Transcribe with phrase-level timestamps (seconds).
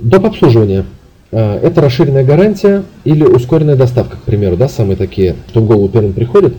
[0.00, 0.26] Доп.
[0.26, 0.84] обслуживание.
[1.32, 5.88] Э, это расширенная гарантия или ускоренная доставка, к примеру, да, самые такие, что в голову
[5.88, 6.54] первым приходит.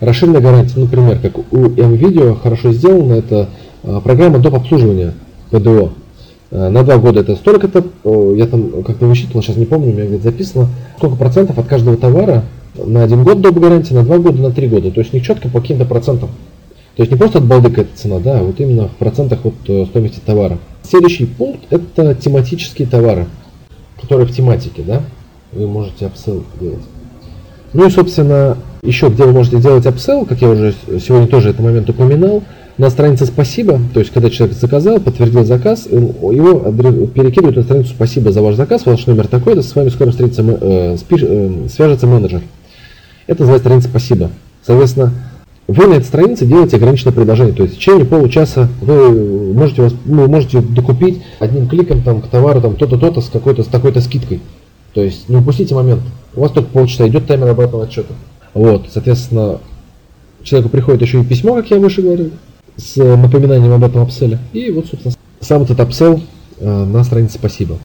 [0.00, 3.48] Расширенная гарантия, например, как у MVideo хорошо сделано, это
[3.82, 4.54] э, программа доп.
[4.54, 5.14] обслуживания
[5.50, 5.92] ПДО.
[6.50, 7.84] Э, на два года это столько-то,
[8.36, 11.96] я там как-то высчитывал, сейчас не помню, у меня где-то записано, сколько процентов от каждого
[11.96, 12.44] товара
[12.76, 13.58] на один год доп.
[13.58, 14.90] гарантии, на два года, на три года.
[14.90, 16.30] То есть не четко по каким-то процентам.
[16.96, 19.88] То есть не просто от балды какая-то цена, да, а вот именно в процентах от
[19.88, 20.58] стоимости товара.
[20.86, 23.26] Следующий пункт это тематические товары
[24.04, 25.02] которые в тематике, да,
[25.52, 26.82] вы можете апсел делать.
[27.72, 31.62] Ну и, собственно, еще где вы можете делать апсел, как я уже сегодня тоже этот
[31.62, 32.42] момент упоминал,
[32.76, 36.58] на странице «Спасибо», то есть когда человек заказал, подтвердил заказ, его
[37.06, 40.96] перекидывают на страницу «Спасибо за ваш заказ, ваш номер такой-то, с вами скоро встретится, э,
[40.98, 42.42] спиш, э, свяжется менеджер».
[43.26, 44.30] Это называется страница «Спасибо».
[44.66, 45.12] Соответственно,
[45.66, 47.54] вы на этой странице делаете ограниченное предложение.
[47.54, 52.28] То есть в течение получаса вы можете, вас, ну, можете докупить одним кликом там, к
[52.28, 54.40] товару там, то-то, то-то с какой-то с такой-то скидкой.
[54.92, 56.02] То есть не упустите момент.
[56.36, 58.14] У вас только полчаса идет таймер обратного отчета.
[58.52, 59.58] Вот, соответственно,
[60.42, 62.30] человеку приходит еще и письмо, как я выше говорил,
[62.76, 64.38] с напоминанием об этом апселе.
[64.52, 66.20] И вот, собственно, сам этот апсел
[66.58, 67.78] э, на странице «Спасибо».